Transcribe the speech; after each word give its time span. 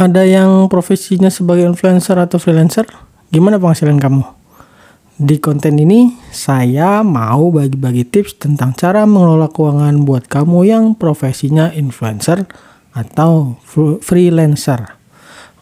Ada 0.00 0.24
yang 0.24 0.72
profesinya 0.72 1.28
sebagai 1.28 1.68
influencer 1.68 2.16
atau 2.16 2.40
freelancer? 2.40 2.88
Gimana 3.28 3.60
penghasilan 3.60 4.00
kamu? 4.00 4.24
Di 5.20 5.36
konten 5.36 5.76
ini, 5.76 6.16
saya 6.32 7.04
mau 7.04 7.52
bagi-bagi 7.52 8.08
tips 8.08 8.40
tentang 8.40 8.72
cara 8.72 9.04
mengelola 9.04 9.52
keuangan 9.52 10.08
buat 10.08 10.24
kamu 10.24 10.64
yang 10.64 10.84
profesinya 10.96 11.68
influencer 11.76 12.48
atau 12.96 13.60
freelancer. 14.00 14.96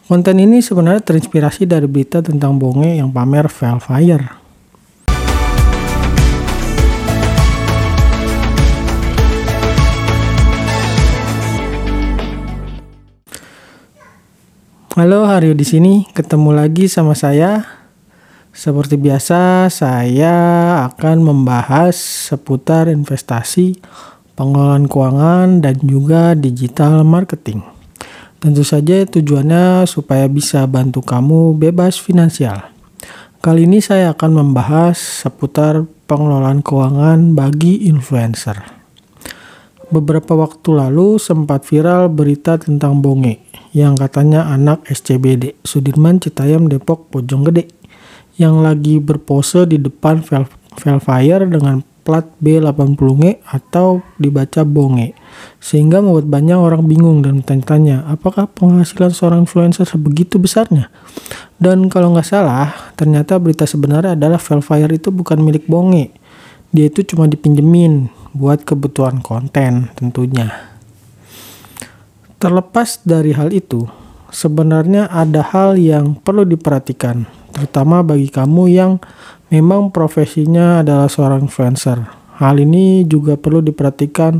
Konten 0.07 0.39
ini 0.39 0.63
sebenarnya 0.63 1.03
terinspirasi 1.03 1.67
dari 1.67 1.91
berita 1.91 2.23
tentang 2.23 2.55
bonge 2.55 2.95
yang 2.95 3.11
pamer 3.11 3.51
Velfire. 3.51 4.38
Halo, 14.99 15.23
Haryo 15.23 15.55
di 15.55 15.63
sini. 15.63 16.03
Ketemu 16.11 16.59
lagi 16.59 16.91
sama 16.91 17.15
saya. 17.15 17.63
Seperti 18.51 18.99
biasa, 18.99 19.71
saya 19.71 20.35
akan 20.91 21.23
membahas 21.23 21.95
seputar 21.95 22.91
investasi, 22.91 23.79
pengelolaan 24.35 24.91
keuangan, 24.91 25.63
dan 25.63 25.79
juga 25.79 26.35
digital 26.35 27.07
marketing. 27.07 27.63
Tentu 28.43 28.67
saja 28.67 29.07
tujuannya 29.07 29.87
supaya 29.87 30.27
bisa 30.27 30.67
bantu 30.67 30.99
kamu 30.99 31.55
bebas 31.55 31.95
finansial. 31.95 32.67
Kali 33.39 33.71
ini 33.71 33.79
saya 33.79 34.11
akan 34.11 34.51
membahas 34.51 34.99
seputar 34.99 35.87
pengelolaan 36.11 36.59
keuangan 36.59 37.39
bagi 37.39 37.87
influencer. 37.87 38.78
Beberapa 39.89 40.37
waktu 40.37 40.69
lalu 40.77 41.17
sempat 41.17 41.65
viral 41.65 42.13
berita 42.13 42.61
tentang 42.61 43.01
bonge 43.01 43.41
yang 43.73 43.97
katanya 43.97 44.45
anak 44.45 44.85
SCBD 44.85 45.57
Sudirman 45.65 46.21
Citayam 46.21 46.69
Depok 46.69 47.09
Gede 47.09 47.73
yang 48.37 48.61
lagi 48.61 49.01
berpose 49.01 49.65
di 49.65 49.81
depan 49.81 50.21
Velfire 50.77 51.49
dengan 51.49 51.81
plat 52.05 52.21
B80G 52.37 53.41
atau 53.49 54.05
dibaca 54.21 54.61
Bonge 54.61 55.17
sehingga 55.57 56.05
membuat 56.05 56.29
banyak 56.29 56.57
orang 56.57 56.85
bingung 56.85 57.25
dan 57.25 57.41
bertanya 57.41 58.05
apakah 58.05 58.45
penghasilan 58.45 59.09
seorang 59.09 59.49
influencer 59.49 59.89
sebegitu 59.89 60.37
besarnya? 60.37 60.93
Dan 61.57 61.89
kalau 61.89 62.13
nggak 62.13 62.29
salah 62.29 62.93
ternyata 62.93 63.41
berita 63.41 63.65
sebenarnya 63.65 64.13
adalah 64.13 64.37
Velfire 64.37 64.93
itu 64.93 65.09
bukan 65.09 65.41
milik 65.41 65.65
Bonge. 65.65 66.13
Dia 66.69 66.85
itu 66.93 67.01
cuma 67.01 67.25
dipinjemin 67.25 68.18
buat 68.39 68.63
kebutuhan 68.63 69.19
konten 69.19 69.91
tentunya 69.99 70.69
Terlepas 72.39 73.03
dari 73.03 73.35
hal 73.35 73.51
itu, 73.51 73.83
sebenarnya 74.31 75.11
ada 75.11 75.43
hal 75.43 75.75
yang 75.75 76.15
perlu 76.15 76.47
diperhatikan, 76.47 77.27
terutama 77.51 77.99
bagi 77.99 78.31
kamu 78.31 78.63
yang 78.71 78.95
memang 79.51 79.91
profesinya 79.91 80.79
adalah 80.79 81.11
seorang 81.11 81.51
influencer. 81.51 81.99
Hal 82.39 82.55
ini 82.63 83.03
juga 83.03 83.35
perlu 83.35 83.59
diperhatikan 83.59 84.39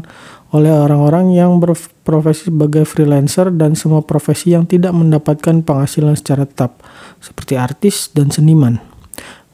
oleh 0.55 0.71
orang-orang 0.71 1.35
yang 1.35 1.59
berprofesi 1.59 2.47
sebagai 2.47 2.87
freelancer 2.87 3.51
dan 3.51 3.75
semua 3.75 3.99
profesi 3.99 4.55
yang 4.55 4.63
tidak 4.63 4.95
mendapatkan 4.95 5.59
penghasilan 5.59 6.15
secara 6.15 6.47
tetap, 6.47 6.79
seperti 7.19 7.59
artis 7.59 8.07
dan 8.15 8.31
seniman. 8.31 8.79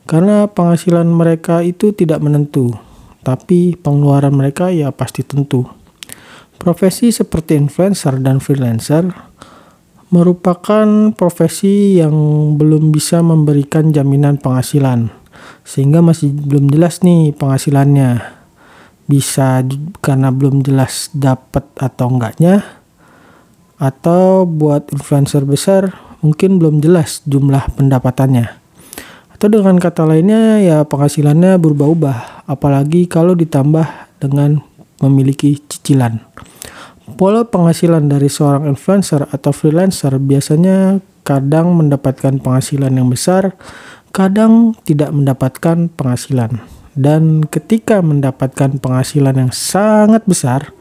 Karena 0.06 0.46
penghasilan 0.46 1.10
mereka 1.10 1.66
itu 1.66 1.98
tidak 1.98 2.22
menentu, 2.22 2.78
tapi 3.26 3.74
pengeluaran 3.74 4.38
mereka 4.38 4.70
ya 4.70 4.94
pasti 4.94 5.26
tentu. 5.26 5.66
Profesi 6.62 7.10
seperti 7.10 7.58
influencer 7.58 8.22
dan 8.22 8.38
freelancer 8.38 9.10
merupakan 10.14 11.12
profesi 11.12 11.98
yang 11.98 12.14
belum 12.56 12.94
bisa 12.94 13.26
memberikan 13.26 13.90
jaminan 13.90 14.38
penghasilan, 14.38 15.10
sehingga 15.66 16.00
masih 16.06 16.32
belum 16.32 16.70
jelas 16.70 17.02
nih 17.02 17.34
penghasilannya. 17.34 18.22
Bisa 19.10 19.66
karena 20.00 20.30
belum 20.30 20.62
jelas 20.62 21.10
dapat 21.12 21.66
atau 21.76 22.08
enggaknya, 22.14 22.64
atau 23.82 24.48
buat 24.48 24.88
influencer 24.94 25.44
besar 25.44 25.92
mungkin 26.24 26.58
belum 26.58 26.80
jelas 26.80 27.22
jumlah 27.28 27.76
pendapatannya. 27.76 28.65
Atau 29.46 29.62
dengan 29.62 29.78
kata 29.78 30.10
lainnya 30.10 30.58
ya 30.58 30.78
penghasilannya 30.90 31.62
berubah-ubah, 31.62 32.50
apalagi 32.50 33.06
kalau 33.06 33.38
ditambah 33.38 33.86
dengan 34.18 34.58
memiliki 35.06 35.62
cicilan. 35.70 36.18
Pola 37.14 37.46
penghasilan 37.46 38.10
dari 38.10 38.26
seorang 38.26 38.66
influencer 38.66 39.30
atau 39.30 39.54
freelancer 39.54 40.18
biasanya 40.18 40.98
kadang 41.22 41.78
mendapatkan 41.78 42.42
penghasilan 42.42 42.90
yang 42.90 43.06
besar, 43.06 43.54
kadang 44.10 44.74
tidak 44.82 45.14
mendapatkan 45.14 45.94
penghasilan. 45.94 46.66
Dan 46.98 47.46
ketika 47.46 48.02
mendapatkan 48.02 48.82
penghasilan 48.82 49.46
yang 49.46 49.54
sangat 49.54 50.26
besar, 50.26 50.74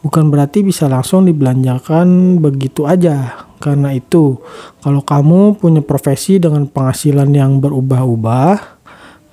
bukan 0.00 0.32
berarti 0.32 0.64
bisa 0.64 0.88
langsung 0.88 1.28
dibelanjakan 1.28 2.40
begitu 2.40 2.88
aja. 2.88 3.44
Karena 3.60 3.92
itu, 3.92 4.40
kalau 4.80 5.04
kamu 5.04 5.60
punya 5.60 5.84
profesi 5.84 6.40
dengan 6.40 6.64
penghasilan 6.64 7.28
yang 7.30 7.60
berubah-ubah, 7.60 8.80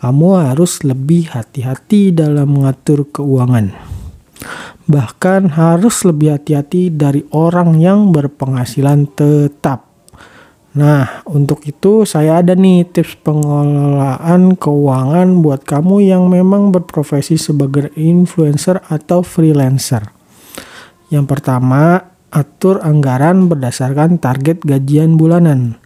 kamu 0.03 0.27
harus 0.51 0.83
lebih 0.83 1.31
hati-hati 1.31 2.11
dalam 2.11 2.51
mengatur 2.51 3.07
keuangan 3.07 3.95
bahkan 4.87 5.51
harus 5.51 6.07
lebih 6.07 6.39
hati-hati 6.39 6.87
dari 6.89 7.27
orang 7.35 7.75
yang 7.77 8.16
berpenghasilan 8.16 9.11
tetap. 9.13 9.83
Nah, 10.77 11.25
untuk 11.27 11.66
itu 11.67 12.07
saya 12.07 12.39
ada 12.39 12.53
nih 12.55 12.87
tips 12.87 13.19
pengelolaan 13.25 14.55
keuangan 14.55 15.43
buat 15.43 15.66
kamu 15.67 16.05
yang 16.07 16.29
memang 16.31 16.71
berprofesi 16.71 17.35
sebagai 17.35 17.91
influencer 17.97 18.79
atau 18.87 19.25
freelancer. 19.25 20.07
Yang 21.09 21.25
pertama, 21.35 22.13
atur 22.31 22.83
anggaran 22.83 23.47
berdasarkan 23.47 24.19
target 24.19 24.63
gajian 24.63 25.15
bulanan. 25.15 25.79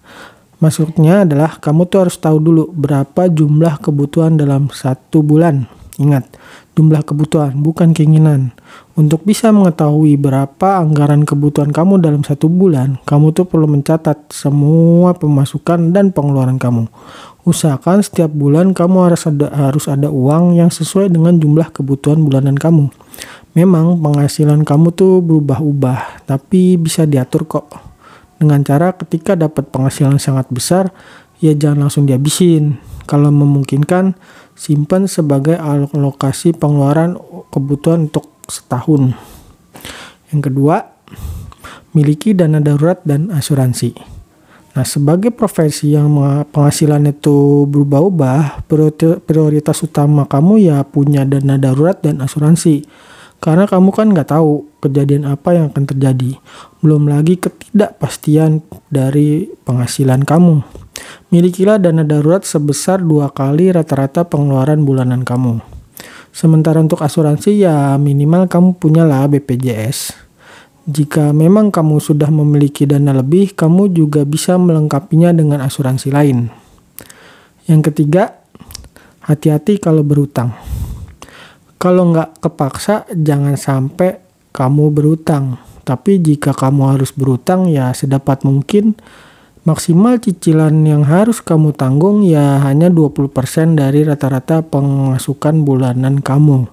Maksudnya 0.62 1.26
adalah 1.26 1.58
kamu 1.58 1.90
tuh 1.90 2.06
harus 2.06 2.22
tahu 2.22 2.38
dulu 2.38 2.70
berapa 2.70 3.26
jumlah 3.30 3.82
kebutuhan 3.82 4.38
dalam 4.38 4.70
satu 4.70 5.26
bulan. 5.26 5.66
Ingat, 5.98 6.38
jumlah 6.78 7.02
kebutuhan, 7.02 7.58
bukan 7.58 7.94
keinginan. 7.94 8.54
Untuk 8.94 9.26
bisa 9.26 9.50
mengetahui 9.50 10.18
berapa 10.22 10.82
anggaran 10.82 11.26
kebutuhan 11.26 11.74
kamu 11.74 12.02
dalam 12.02 12.22
satu 12.22 12.46
bulan, 12.50 13.02
kamu 13.10 13.34
tuh 13.34 13.46
perlu 13.50 13.68
mencatat 13.70 14.30
semua 14.30 15.18
pemasukan 15.18 15.94
dan 15.94 16.14
pengeluaran 16.14 16.62
kamu. 16.62 16.88
Usahakan 17.42 18.06
setiap 18.06 18.30
bulan 18.30 18.78
kamu 18.78 19.12
harus 19.12 19.26
ada 19.26 19.50
harus 19.50 19.90
ada 19.90 20.14
uang 20.14 20.62
yang 20.62 20.70
sesuai 20.70 21.10
dengan 21.10 21.42
jumlah 21.42 21.74
kebutuhan 21.74 22.22
bulanan 22.22 22.54
kamu. 22.54 22.94
Memang 23.52 24.00
penghasilan 24.00 24.64
kamu 24.64 24.96
tuh 24.96 25.20
berubah-ubah, 25.20 26.24
tapi 26.24 26.80
bisa 26.80 27.04
diatur 27.04 27.44
kok. 27.44 27.68
Dengan 28.40 28.64
cara 28.64 28.96
ketika 28.96 29.36
dapat 29.36 29.68
penghasilan 29.68 30.18
sangat 30.24 30.48
besar, 30.48 30.96
ya 31.44 31.52
jangan 31.52 31.86
langsung 31.86 32.08
dihabisin. 32.08 32.80
Kalau 33.04 33.28
memungkinkan, 33.28 34.16
simpan 34.56 35.12
sebagai 35.12 35.60
alokasi 35.60 36.56
pengeluaran 36.56 37.20
kebutuhan 37.52 38.08
untuk 38.08 38.32
setahun. 38.48 39.20
Yang 40.32 40.42
kedua, 40.48 40.88
miliki 41.92 42.32
dana 42.32 42.64
darurat 42.64 43.04
dan 43.04 43.36
asuransi. 43.36 43.92
Nah, 44.72 44.88
sebagai 44.88 45.36
profesi 45.36 45.92
yang 45.92 46.08
penghasilan 46.56 47.04
itu 47.12 47.68
berubah-ubah, 47.68 48.64
prioritas 49.28 49.84
utama 49.84 50.24
kamu 50.24 50.72
ya 50.72 50.88
punya 50.88 51.28
dana 51.28 51.60
darurat 51.60 52.00
dan 52.00 52.24
asuransi. 52.24 52.88
Karena 53.42 53.66
kamu 53.66 53.90
kan 53.90 54.14
nggak 54.14 54.38
tahu 54.38 54.70
kejadian 54.86 55.26
apa 55.26 55.58
yang 55.58 55.74
akan 55.74 55.90
terjadi. 55.90 56.38
Belum 56.86 57.10
lagi 57.10 57.42
ketidakpastian 57.42 58.62
dari 58.94 59.50
penghasilan 59.66 60.22
kamu. 60.22 60.62
Milikilah 61.34 61.82
dana 61.82 62.06
darurat 62.06 62.46
sebesar 62.46 63.02
dua 63.02 63.34
kali 63.34 63.74
rata-rata 63.74 64.30
pengeluaran 64.30 64.86
bulanan 64.86 65.26
kamu. 65.26 65.58
Sementara 66.30 66.86
untuk 66.86 67.02
asuransi 67.02 67.66
ya 67.66 67.98
minimal 67.98 68.46
kamu 68.46 68.78
punyalah 68.78 69.26
BPJS. 69.26 70.14
Jika 70.86 71.34
memang 71.34 71.74
kamu 71.74 71.98
sudah 71.98 72.30
memiliki 72.30 72.86
dana 72.86 73.14
lebih, 73.14 73.58
kamu 73.58 73.90
juga 73.90 74.22
bisa 74.22 74.58
melengkapinya 74.62 75.34
dengan 75.34 75.66
asuransi 75.66 76.14
lain. 76.14 76.50
Yang 77.66 77.82
ketiga, 77.90 78.38
hati-hati 79.26 79.82
kalau 79.82 80.06
berutang. 80.06 80.71
Kalau 81.82 82.14
nggak 82.14 82.46
kepaksa, 82.46 83.10
jangan 83.10 83.58
sampai 83.58 84.22
kamu 84.54 84.94
berutang. 84.94 85.58
Tapi 85.82 86.22
jika 86.22 86.54
kamu 86.54 86.94
harus 86.94 87.10
berutang, 87.10 87.66
ya 87.74 87.90
sedapat 87.90 88.46
mungkin 88.46 88.94
Maksimal 89.62 90.18
cicilan 90.18 90.74
yang 90.90 91.06
harus 91.06 91.38
kamu 91.38 91.78
tanggung 91.78 92.26
ya 92.26 92.66
hanya 92.66 92.90
20% 92.90 93.78
dari 93.78 94.02
rata-rata 94.02 94.66
pemasukan 94.66 95.62
bulanan 95.62 96.18
kamu. 96.18 96.66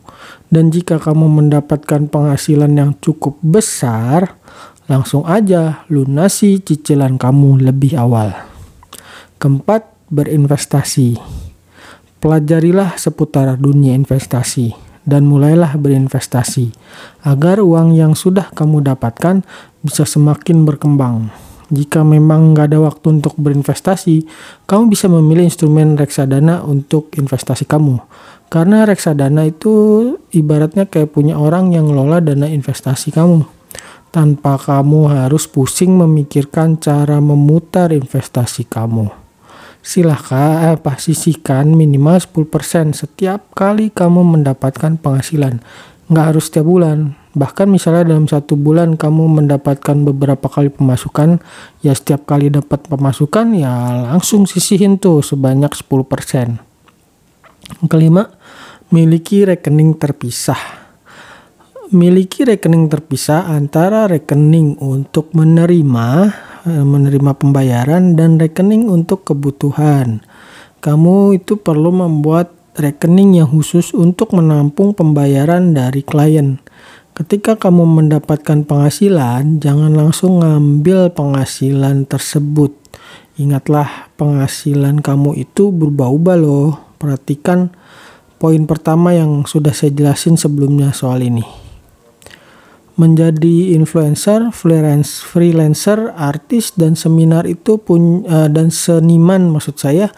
Dan 0.49 0.72
jika 0.72 0.96
kamu 0.96 1.28
mendapatkan 1.28 2.08
penghasilan 2.08 2.72
yang 2.72 2.96
cukup 2.96 3.37
besar, 3.44 4.40
langsung 4.88 5.28
aja 5.28 5.84
lunasi 5.93 6.64
cicilan 6.64 7.20
kamu 7.20 7.60
lebih 7.60 7.93
awal. 7.93 8.32
Keempat, 9.37 9.84
berinvestasi. 10.08 11.20
Pelajarilah 12.25 12.96
seputar 12.96 13.60
dunia 13.60 13.93
investasi 14.00 14.88
dan 15.06 15.28
mulailah 15.28 15.76
berinvestasi 15.78 16.72
agar 17.22 17.62
uang 17.62 17.94
yang 17.94 18.16
sudah 18.16 18.50
kamu 18.54 18.82
dapatkan 18.82 19.46
bisa 19.84 20.02
semakin 20.08 20.66
berkembang. 20.66 21.28
Jika 21.68 22.00
memang 22.00 22.56
nggak 22.56 22.72
ada 22.72 22.80
waktu 22.80 23.20
untuk 23.20 23.36
berinvestasi, 23.36 24.24
kamu 24.64 24.88
bisa 24.88 25.04
memilih 25.12 25.44
instrumen 25.44 26.00
reksadana 26.00 26.64
untuk 26.64 27.12
investasi 27.12 27.68
kamu. 27.68 28.00
Karena 28.48 28.88
reksadana 28.88 29.44
itu 29.44 30.16
ibaratnya 30.32 30.88
kayak 30.88 31.12
punya 31.12 31.36
orang 31.36 31.76
yang 31.76 31.92
ngelola 31.92 32.24
dana 32.24 32.48
investasi 32.48 33.12
kamu. 33.12 33.44
Tanpa 34.08 34.56
kamu 34.56 35.12
harus 35.12 35.44
pusing 35.44 35.92
memikirkan 35.92 36.80
cara 36.80 37.20
memutar 37.20 37.92
investasi 37.92 38.64
kamu. 38.64 39.27
Silahkan 39.80 40.76
eh, 40.76 40.98
sisihkan 41.00 41.72
minimal 41.72 42.20
10% 42.20 42.92
setiap 42.92 43.52
kali 43.56 43.88
kamu 43.88 44.25
mendapatkan 44.38 45.00
penghasilan. 45.00 45.64
Nggak 46.08 46.26
harus 46.32 46.48
setiap 46.48 46.64
bulan, 46.64 47.19
Bahkan 47.38 47.70
misalnya 47.70 48.02
dalam 48.02 48.26
satu 48.26 48.58
bulan 48.58 48.98
kamu 48.98 49.38
mendapatkan 49.38 49.96
beberapa 50.02 50.50
kali 50.50 50.75
pemasukan, 50.75 51.38
ya 51.86 51.94
setiap 51.94 52.26
kali 52.26 52.50
dapat 52.50 52.90
pemasukan 52.90 53.54
ya 53.54 53.70
langsung 54.10 54.50
sisihin 54.50 54.98
tuh 54.98 55.22
sebanyak 55.22 55.70
10%. 55.70 56.58
Kelima, 57.86 58.26
miliki 58.90 59.46
rekening 59.46 59.94
terpisah. 60.02 60.58
Miliki 61.94 62.42
rekening 62.42 62.90
terpisah 62.90 63.46
antara 63.54 64.10
rekening 64.10 64.74
untuk 64.82 65.31
menerima 65.31 66.34
menerima 66.69 67.32
pembayaran 67.35 68.15
dan 68.15 68.37
rekening 68.37 68.87
untuk 68.93 69.25
kebutuhan. 69.25 70.20
Kamu 70.79 71.35
itu 71.35 71.59
perlu 71.59 71.91
membuat 71.91 72.55
rekening 72.79 73.43
yang 73.43 73.50
khusus 73.50 73.91
untuk 73.91 74.31
menampung 74.37 74.94
pembayaran 74.94 75.75
dari 75.75 76.06
klien. 76.06 76.62
Ketika 77.19 77.59
kamu 77.59 77.82
mendapatkan 77.82 78.62
penghasilan, 78.62 79.59
jangan 79.59 79.91
langsung 79.91 80.38
ngambil 80.38 81.11
penghasilan 81.11 82.06
tersebut. 82.06 82.70
Ingatlah, 83.35 84.15
penghasilan 84.15 85.03
kamu 85.03 85.35
itu 85.35 85.75
berubah-ubah 85.75 86.37
loh. 86.38 86.79
Perhatikan 87.03 87.75
poin 88.38 88.62
pertama 88.70 89.19
yang 89.19 89.43
sudah 89.50 89.75
saya 89.75 89.91
jelasin 89.91 90.38
sebelumnya 90.38 90.94
soal 90.94 91.26
ini. 91.26 91.68
Menjadi 92.98 93.78
influencer, 93.78 94.50
freelance, 94.50 95.22
freelancer, 95.22 96.10
artis 96.18 96.74
dan 96.74 96.98
seminar 96.98 97.46
itu 97.46 97.78
pun 97.78 98.26
uh, 98.26 98.50
dan 98.50 98.74
seniman 98.74 99.54
maksud 99.54 99.78
saya 99.78 100.10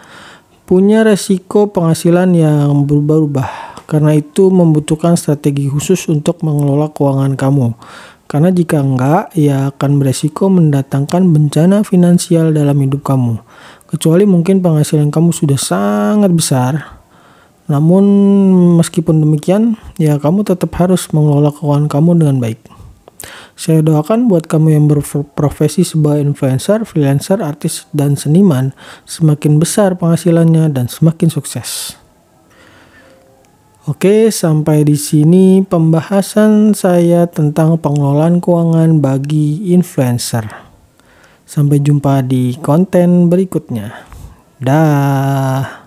punya 0.65 1.05
resiko 1.05 1.69
penghasilan 1.69 2.33
yang 2.33 2.89
berubah-ubah 2.89 3.71
karena 3.91 4.15
itu 4.15 4.55
membutuhkan 4.55 5.19
strategi 5.19 5.67
khusus 5.67 6.07
untuk 6.07 6.47
mengelola 6.47 6.95
keuangan 6.95 7.35
kamu. 7.35 7.75
Karena 8.31 8.55
jika 8.55 8.79
enggak, 8.79 9.35
ia 9.35 9.75
akan 9.75 9.99
beresiko 9.99 10.47
mendatangkan 10.47 11.35
bencana 11.35 11.83
finansial 11.83 12.55
dalam 12.55 12.79
hidup 12.79 13.03
kamu. 13.03 13.43
Kecuali 13.91 14.23
mungkin 14.23 14.63
penghasilan 14.63 15.11
kamu 15.11 15.35
sudah 15.35 15.59
sangat 15.59 16.31
besar. 16.31 17.00
Namun 17.71 18.05
meskipun 18.83 19.23
demikian, 19.23 19.79
ya 19.95 20.19
kamu 20.19 20.43
tetap 20.43 20.75
harus 20.83 21.07
mengelola 21.15 21.55
keuangan 21.55 21.87
kamu 21.87 22.19
dengan 22.19 22.43
baik. 22.43 22.59
Saya 23.55 23.85
doakan 23.85 24.27
buat 24.27 24.51
kamu 24.51 24.69
yang 24.75 24.85
berprofesi 24.91 25.87
sebagai 25.87 26.25
influencer, 26.25 26.83
freelancer, 26.83 27.39
artis, 27.45 27.87
dan 27.95 28.19
seniman, 28.19 28.75
semakin 29.07 29.61
besar 29.61 29.95
penghasilannya 29.95 30.73
dan 30.73 30.91
semakin 30.91 31.31
sukses. 31.31 31.95
Oke, 33.87 34.33
sampai 34.33 34.85
di 34.85 34.97
sini 34.97 35.61
pembahasan 35.63 36.73
saya 36.73 37.29
tentang 37.29 37.77
pengelolaan 37.79 38.41
keuangan 38.41 38.99
bagi 38.99 39.73
influencer. 39.77 40.49
Sampai 41.45 41.85
jumpa 41.85 42.25
di 42.25 42.57
konten 42.61 43.29
berikutnya. 43.29 43.93
Dah. 44.61 45.80